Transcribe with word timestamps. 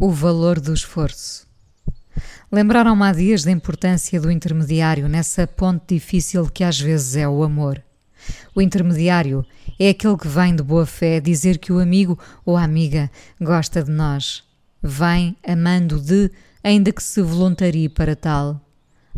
O 0.00 0.12
valor 0.12 0.60
do 0.60 0.72
esforço. 0.72 1.44
Lembraram-me 2.52 3.02
há 3.02 3.12
dias 3.12 3.42
da 3.42 3.50
importância 3.50 4.20
do 4.20 4.30
intermediário 4.30 5.08
nessa 5.08 5.44
ponte 5.44 5.96
difícil 5.96 6.46
que 6.46 6.62
às 6.62 6.78
vezes 6.78 7.16
é 7.16 7.28
o 7.28 7.42
amor. 7.42 7.82
O 8.54 8.62
intermediário 8.62 9.44
é 9.76 9.88
aquele 9.88 10.16
que 10.16 10.28
vem 10.28 10.54
de 10.54 10.62
boa 10.62 10.86
fé 10.86 11.18
dizer 11.18 11.58
que 11.58 11.72
o 11.72 11.80
amigo 11.80 12.16
ou 12.46 12.56
a 12.56 12.62
amiga 12.62 13.10
gosta 13.40 13.82
de 13.82 13.90
nós. 13.90 14.44
Vem 14.80 15.36
amando 15.44 16.00
de, 16.00 16.30
ainda 16.62 16.92
que 16.92 17.02
se 17.02 17.20
voluntarie 17.20 17.88
para 17.88 18.14
tal. 18.14 18.60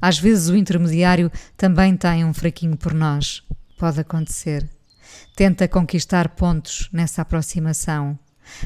Às 0.00 0.18
vezes 0.18 0.48
o 0.48 0.56
intermediário 0.56 1.30
também 1.58 1.94
tem 1.94 2.24
um 2.24 2.32
fraquinho 2.32 2.78
por 2.78 2.94
nós. 2.94 3.42
Pode 3.78 4.00
acontecer. 4.00 4.66
Tenta 5.36 5.68
conquistar 5.68 6.30
pontos 6.30 6.88
nessa 6.90 7.20
aproximação 7.20 8.18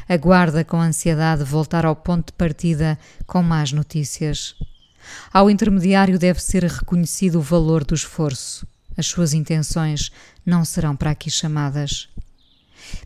aguarda 0.07 0.63
com 0.63 0.79
ansiedade 0.79 1.43
voltar 1.43 1.85
ao 1.85 1.95
ponto 1.95 2.27
de 2.27 2.33
partida 2.33 2.97
com 3.25 3.41
más 3.41 3.71
notícias. 3.71 4.55
Ao 5.31 5.49
intermediário 5.49 6.17
deve 6.17 6.41
ser 6.41 6.63
reconhecido 6.63 7.39
o 7.39 7.41
valor 7.41 7.83
do 7.83 7.93
esforço. 7.93 8.67
As 8.97 9.07
suas 9.07 9.33
intenções 9.33 10.11
não 10.45 10.63
serão 10.63 10.95
para 10.95 11.11
aqui 11.11 11.29
chamadas. 11.29 12.07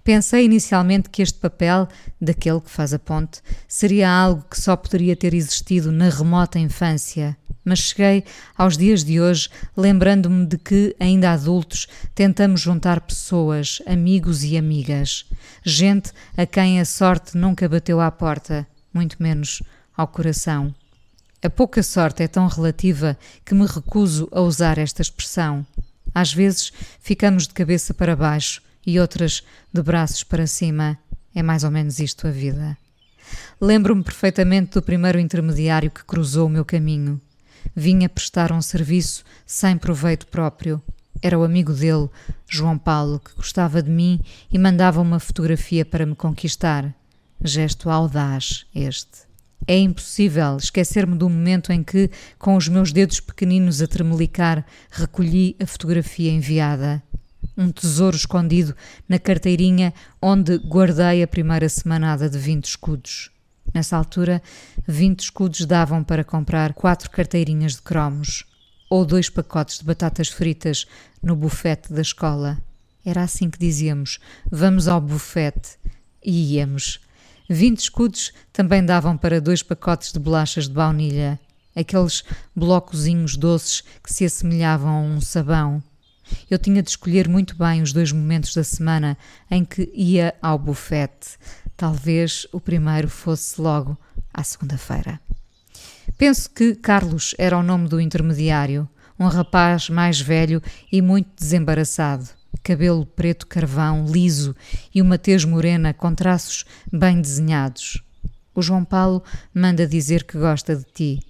Pensei 0.09 0.45
inicialmente 0.45 1.07
que 1.07 1.21
este 1.21 1.37
papel, 1.37 1.87
daquele 2.19 2.59
que 2.59 2.71
faz 2.71 2.95
a 2.95 2.97
ponte, 2.97 3.43
seria 3.67 4.09
algo 4.09 4.43
que 4.49 4.59
só 4.59 4.75
poderia 4.75 5.15
ter 5.15 5.35
existido 5.35 5.91
na 5.91 6.09
remota 6.09 6.57
infância, 6.57 7.37
mas 7.63 7.77
cheguei 7.77 8.23
aos 8.57 8.75
dias 8.75 9.03
de 9.03 9.21
hoje 9.21 9.49
lembrando-me 9.77 10.47
de 10.47 10.57
que, 10.57 10.95
ainda 10.99 11.31
adultos, 11.31 11.85
tentamos 12.15 12.59
juntar 12.59 13.01
pessoas, 13.01 13.83
amigos 13.85 14.43
e 14.43 14.57
amigas, 14.57 15.27
gente 15.63 16.11
a 16.35 16.43
quem 16.43 16.79
a 16.79 16.85
sorte 16.85 17.37
nunca 17.37 17.69
bateu 17.69 18.01
à 18.01 18.09
porta, 18.09 18.65
muito 18.91 19.21
menos 19.21 19.61
ao 19.95 20.07
coração. 20.07 20.73
A 21.43 21.51
pouca 21.51 21.83
sorte 21.83 22.23
é 22.23 22.27
tão 22.27 22.47
relativa 22.47 23.15
que 23.45 23.53
me 23.53 23.67
recuso 23.67 24.27
a 24.31 24.41
usar 24.41 24.79
esta 24.79 25.03
expressão. 25.03 25.63
Às 26.15 26.33
vezes 26.33 26.73
ficamos 26.99 27.47
de 27.47 27.53
cabeça 27.53 27.93
para 27.93 28.15
baixo 28.15 28.67
e 28.89 28.99
outras 28.99 29.43
de 29.71 29.81
braços 29.81 30.23
para 30.23 30.47
cima. 30.47 30.97
É 31.33 31.43
mais 31.43 31.63
ou 31.63 31.71
menos 31.71 31.99
isto 31.99 32.27
a 32.27 32.31
vida. 32.31 32.77
Lembro-me 33.61 34.03
perfeitamente 34.03 34.71
do 34.71 34.81
primeiro 34.81 35.19
intermediário 35.19 35.91
que 35.91 36.03
cruzou 36.03 36.47
o 36.47 36.49
meu 36.49 36.65
caminho. 36.65 37.21
Vinha 37.75 38.09
prestar 38.09 38.51
um 38.51 38.61
serviço 38.61 39.23
sem 39.45 39.77
proveito 39.77 40.27
próprio. 40.27 40.81
Era 41.21 41.37
o 41.37 41.43
amigo 41.43 41.73
dele, 41.73 42.09
João 42.47 42.77
Paulo, 42.77 43.19
que 43.19 43.35
gostava 43.35 43.83
de 43.83 43.89
mim 43.89 44.19
e 44.51 44.57
mandava 44.57 45.01
uma 45.01 45.19
fotografia 45.19 45.85
para 45.85 46.05
me 46.05 46.15
conquistar. 46.15 46.95
Gesto 47.43 47.89
audaz 47.89 48.65
este. 48.73 49.29
É 49.67 49.77
impossível 49.77 50.57
esquecer-me 50.57 51.15
do 51.15 51.29
momento 51.29 51.71
em 51.71 51.83
que, 51.83 52.09
com 52.39 52.55
os 52.55 52.67
meus 52.67 52.91
dedos 52.91 53.19
pequeninos 53.19 53.81
a 53.81 53.87
tremelicar, 53.87 54.65
recolhi 54.89 55.55
a 55.61 55.65
fotografia 55.67 56.31
enviada. 56.31 57.03
Um 57.61 57.73
tesouro 57.73 58.15
escondido 58.15 58.73
na 59.05 59.19
carteirinha 59.19 59.93
onde 60.21 60.55
guardei 60.59 61.21
a 61.21 61.27
primeira 61.27 61.67
semanada 61.67 62.29
de 62.29 62.37
20 62.37 62.63
escudos. 62.63 63.29
Nessa 63.73 63.97
altura, 63.97 64.41
20 64.87 65.19
escudos 65.19 65.65
davam 65.65 66.01
para 66.01 66.23
comprar 66.23 66.73
quatro 66.73 67.09
carteirinhas 67.09 67.73
de 67.73 67.81
cromos 67.81 68.45
ou 68.89 69.03
dois 69.03 69.29
pacotes 69.29 69.79
de 69.79 69.83
batatas 69.83 70.29
fritas 70.29 70.87
no 71.21 71.35
bufete 71.35 71.91
da 71.91 72.01
escola. 72.01 72.57
Era 73.05 73.23
assim 73.23 73.49
que 73.49 73.59
dizíamos: 73.59 74.19
vamos 74.49 74.87
ao 74.87 75.01
bufete. 75.01 75.77
E 76.23 76.55
íamos. 76.55 77.01
20 77.49 77.77
escudos 77.77 78.31
também 78.53 78.85
davam 78.85 79.17
para 79.17 79.41
dois 79.41 79.61
pacotes 79.61 80.13
de 80.13 80.19
bolachas 80.19 80.69
de 80.69 80.73
baunilha, 80.73 81.37
aqueles 81.75 82.23
blocozinhos 82.55 83.35
doces 83.35 83.81
que 84.01 84.13
se 84.13 84.23
assemelhavam 84.23 84.89
a 84.89 85.01
um 85.01 85.19
sabão. 85.19 85.83
Eu 86.49 86.57
tinha 86.57 86.81
de 86.81 86.89
escolher 86.89 87.27
muito 87.27 87.57
bem 87.57 87.81
os 87.81 87.93
dois 87.93 88.11
momentos 88.11 88.53
da 88.53 88.63
semana 88.63 89.17
em 89.49 89.63
que 89.63 89.91
ia 89.93 90.33
ao 90.41 90.57
bufete. 90.57 91.37
Talvez 91.75 92.45
o 92.51 92.59
primeiro 92.59 93.07
fosse 93.07 93.61
logo 93.61 93.97
à 94.33 94.43
segunda-feira. 94.43 95.19
Penso 96.17 96.49
que 96.49 96.75
Carlos 96.75 97.33
era 97.37 97.57
o 97.57 97.63
nome 97.63 97.87
do 97.87 98.01
intermediário, 98.01 98.87
um 99.17 99.27
rapaz 99.27 99.89
mais 99.89 100.19
velho 100.19 100.61
e 100.91 101.01
muito 101.01 101.29
desembaraçado, 101.37 102.27
cabelo 102.63 103.05
preto 103.05 103.47
carvão, 103.47 104.05
liso 104.05 104.55
e 104.93 105.01
uma 105.01 105.17
tez 105.17 105.45
morena 105.45 105.93
com 105.93 106.13
traços 106.13 106.65
bem 106.91 107.21
desenhados. 107.21 108.03
O 108.53 108.61
João 108.61 108.83
Paulo 108.83 109.23
manda 109.53 109.87
dizer 109.87 110.23
que 110.23 110.37
gosta 110.37 110.75
de 110.75 110.83
ti. 110.83 111.28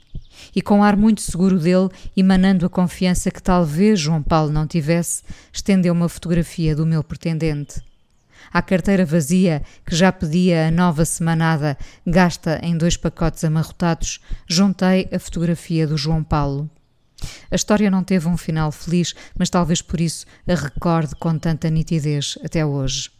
E 0.56 0.62
com 0.62 0.84
ar 0.84 0.96
muito 0.96 1.22
seguro 1.22 1.60
dele, 1.60 1.90
emanando 2.16 2.66
a 2.66 2.70
confiança 2.70 3.32
que 3.32 3.42
talvez 3.42 4.00
João 4.00 4.22
Paulo 4.22 4.52
não 4.52 4.68
tivesse, 4.68 5.24
estendeu 5.52 5.94
uma 5.94 6.10
fotografia 6.10 6.76
do 6.76 6.86
meu 6.86 7.04
pretendente. 7.04 7.82
À 8.52 8.62
carteira 8.62 9.06
vazia, 9.06 9.62
que 9.86 9.96
já 9.96 10.12
pedia 10.12 10.68
a 10.68 10.72
nova 10.72 11.06
semanada, 11.06 11.78
gasta 12.06 12.60
em 12.64 12.76
dois 12.76 12.98
pacotes 12.98 13.44
amarrotados, 13.44 14.20
juntei 14.48 15.08
a 15.12 15.20
fotografia 15.20 15.86
do 15.86 15.98
João 15.98 16.24
Paulo. 16.24 16.70
A 17.52 17.56
história 17.56 17.92
não 17.92 18.04
teve 18.04 18.28
um 18.28 18.38
final 18.38 18.72
feliz, 18.72 19.14
mas 19.38 19.50
talvez 19.50 19.82
por 19.82 20.00
isso 20.00 20.26
a 20.48 20.56
recorde 20.56 21.16
com 21.16 21.38
tanta 21.38 21.70
nitidez 21.70 22.38
até 22.44 22.66
hoje. 22.66 23.12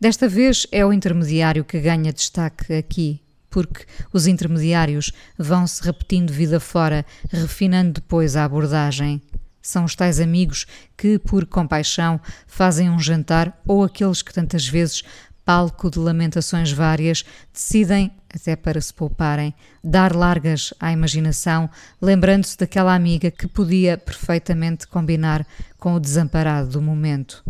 Desta 0.00 0.28
vez 0.28 0.66
é 0.70 0.84
o 0.84 0.92
intermediário 0.92 1.64
que 1.64 1.80
ganha 1.80 2.12
destaque 2.12 2.72
aqui, 2.74 3.20
porque 3.52 3.84
os 4.12 4.26
intermediários 4.26 5.12
vão 5.38 5.66
se 5.66 5.84
repetindo 5.84 6.32
vida 6.32 6.58
fora, 6.58 7.04
refinando 7.30 8.00
depois 8.00 8.34
a 8.34 8.44
abordagem. 8.44 9.22
São 9.60 9.84
os 9.84 9.94
tais 9.94 10.18
amigos 10.18 10.66
que, 10.96 11.18
por 11.18 11.46
compaixão, 11.46 12.20
fazem 12.48 12.90
um 12.90 12.98
jantar 12.98 13.60
ou 13.64 13.84
aqueles 13.84 14.22
que 14.22 14.32
tantas 14.32 14.66
vezes, 14.66 15.04
palco 15.44 15.90
de 15.90 15.98
lamentações 15.98 16.72
várias, 16.72 17.24
decidem, 17.52 18.10
até 18.34 18.56
para 18.56 18.80
se 18.80 18.92
pouparem, 18.92 19.54
dar 19.84 20.16
largas 20.16 20.72
à 20.80 20.90
imaginação, 20.90 21.68
lembrando-se 22.00 22.56
daquela 22.56 22.94
amiga 22.94 23.30
que 23.30 23.46
podia 23.46 23.98
perfeitamente 23.98 24.86
combinar 24.86 25.46
com 25.78 25.94
o 25.94 26.00
desamparado 26.00 26.70
do 26.70 26.82
momento. 26.82 27.44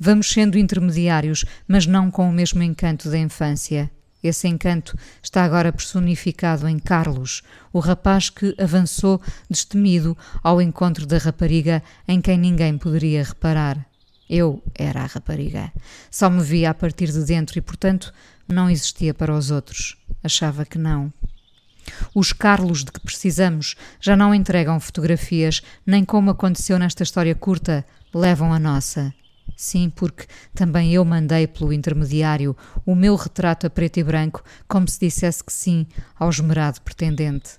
Vamos 0.00 0.30
sendo 0.30 0.58
intermediários, 0.58 1.44
mas 1.66 1.86
não 1.86 2.10
com 2.10 2.28
o 2.28 2.32
mesmo 2.32 2.62
encanto 2.62 3.10
da 3.10 3.18
infância. 3.18 3.90
Esse 4.22 4.48
encanto 4.48 4.96
está 5.22 5.44
agora 5.44 5.72
personificado 5.72 6.66
em 6.66 6.78
Carlos, 6.78 7.42
o 7.72 7.78
rapaz 7.78 8.28
que 8.30 8.54
avançou 8.58 9.20
destemido 9.48 10.16
ao 10.42 10.60
encontro 10.60 11.06
da 11.06 11.18
rapariga 11.18 11.82
em 12.06 12.20
quem 12.20 12.36
ninguém 12.36 12.76
poderia 12.76 13.22
reparar. 13.22 13.86
Eu 14.28 14.62
era 14.74 15.02
a 15.02 15.06
rapariga. 15.06 15.72
Só 16.10 16.28
me 16.28 16.42
via 16.42 16.70
a 16.70 16.74
partir 16.74 17.10
de 17.10 17.24
dentro 17.24 17.58
e, 17.58 17.62
portanto, 17.62 18.12
não 18.46 18.68
existia 18.68 19.14
para 19.14 19.34
os 19.34 19.50
outros. 19.50 19.96
Achava 20.22 20.64
que 20.64 20.78
não. 20.78 21.12
Os 22.14 22.32
Carlos 22.32 22.84
de 22.84 22.92
que 22.92 23.00
precisamos 23.00 23.74
já 24.00 24.16
não 24.16 24.34
entregam 24.34 24.78
fotografias, 24.80 25.62
nem 25.86 26.04
como 26.04 26.30
aconteceu 26.30 26.78
nesta 26.78 27.02
história 27.02 27.34
curta, 27.34 27.84
levam 28.12 28.52
a 28.52 28.58
nossa. 28.58 29.14
Sim, 29.56 29.90
porque 29.94 30.26
também 30.54 30.92
eu 30.92 31.04
mandei 31.04 31.46
pelo 31.46 31.72
intermediário 31.72 32.56
o 32.86 32.94
meu 32.94 33.16
retrato 33.16 33.66
a 33.66 33.70
preto 33.70 33.98
e 33.98 34.04
branco, 34.04 34.44
como 34.68 34.88
se 34.88 35.00
dissesse 35.00 35.42
que 35.42 35.52
sim 35.52 35.86
ao 36.18 36.30
esmerado 36.30 36.80
pretendente. 36.80 37.58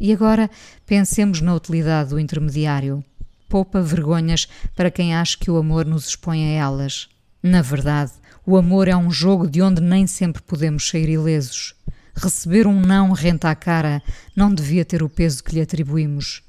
E 0.00 0.12
agora 0.12 0.50
pensemos 0.86 1.40
na 1.40 1.54
utilidade 1.54 2.10
do 2.10 2.20
intermediário. 2.20 3.02
Poupa 3.48 3.80
vergonhas 3.80 4.46
para 4.76 4.90
quem 4.90 5.14
acha 5.14 5.36
que 5.38 5.50
o 5.50 5.56
amor 5.56 5.86
nos 5.86 6.08
expõe 6.08 6.44
a 6.44 6.60
elas. 6.60 7.08
Na 7.42 7.62
verdade, 7.62 8.12
o 8.44 8.56
amor 8.56 8.88
é 8.88 8.96
um 8.96 9.10
jogo 9.10 9.48
de 9.48 9.62
onde 9.62 9.80
nem 9.80 10.06
sempre 10.06 10.42
podemos 10.42 10.88
sair 10.88 11.08
ilesos. 11.08 11.74
Receber 12.14 12.66
um 12.66 12.80
não 12.80 13.12
renta 13.12 13.50
à 13.50 13.54
cara 13.54 14.02
não 14.34 14.52
devia 14.52 14.84
ter 14.84 15.02
o 15.02 15.08
peso 15.08 15.42
que 15.42 15.54
lhe 15.54 15.60
atribuímos. 15.60 16.42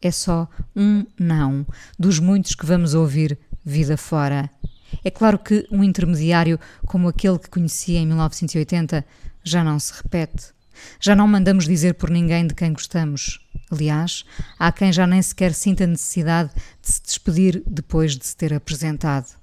É 0.00 0.10
só 0.10 0.48
um 0.76 1.04
não 1.18 1.66
dos 1.98 2.18
muitos 2.20 2.54
que 2.54 2.64
vamos 2.64 2.94
ouvir 2.94 3.36
vida 3.64 3.96
fora. 3.96 4.50
É 5.04 5.10
claro 5.10 5.38
que 5.38 5.66
um 5.70 5.84
intermediário 5.84 6.58
como 6.86 7.08
aquele 7.08 7.38
que 7.38 7.50
conheci 7.50 7.96
em 7.96 8.06
1980 8.06 9.04
já 9.44 9.62
não 9.62 9.78
se 9.78 9.92
repete. 10.02 10.46
Já 11.00 11.14
não 11.14 11.26
mandamos 11.26 11.66
dizer 11.66 11.94
por 11.94 12.10
ninguém 12.10 12.46
de 12.46 12.54
quem 12.54 12.72
gostamos. 12.72 13.40
Aliás, 13.70 14.24
há 14.58 14.72
quem 14.72 14.92
já 14.92 15.06
nem 15.06 15.20
sequer 15.20 15.52
sinta 15.52 15.86
necessidade 15.86 16.50
de 16.82 16.92
se 16.92 17.02
despedir 17.02 17.62
depois 17.66 18.16
de 18.16 18.26
se 18.26 18.36
ter 18.36 18.54
apresentado. 18.54 19.36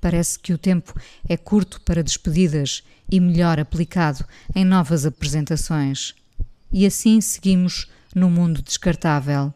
Parece 0.00 0.38
que 0.38 0.52
o 0.52 0.58
tempo 0.58 0.94
é 1.28 1.36
curto 1.36 1.80
para 1.82 2.02
despedidas 2.02 2.82
e 3.10 3.20
melhor 3.20 3.58
aplicado 3.60 4.24
em 4.54 4.64
novas 4.64 5.04
apresentações. 5.04 6.14
E 6.72 6.86
assim 6.86 7.20
seguimos 7.20 7.88
no 8.14 8.30
mundo 8.30 8.62
descartável. 8.62 9.52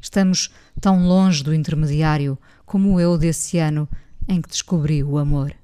Estamos 0.00 0.50
tão 0.84 1.08
longe 1.08 1.42
do 1.42 1.54
intermediário 1.54 2.36
como 2.66 3.00
eu 3.00 3.16
desse 3.16 3.56
ano 3.56 3.88
em 4.28 4.42
que 4.42 4.50
descobri 4.50 5.02
o 5.02 5.16
amor. 5.16 5.54